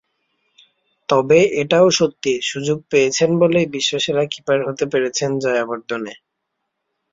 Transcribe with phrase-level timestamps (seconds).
[1.09, 6.13] তবে এটাও সত্যি, সুযোগ পেয়েছেন বলেই বিশ্বসেরা কিপার হতে পেরেছেন জয়াবর্ধনে।